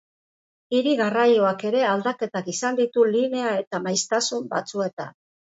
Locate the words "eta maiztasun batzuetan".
3.61-5.15